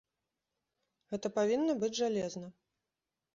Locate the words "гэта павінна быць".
1.11-1.91